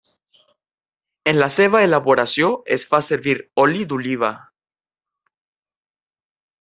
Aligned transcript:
En 1.31 1.37
la 1.43 1.49
seva 1.55 1.81
elaboració 1.87 2.49
es 2.77 2.87
fa 2.93 3.01
servir 3.09 3.35
oli 3.65 3.85
d'oliva. 3.93 4.33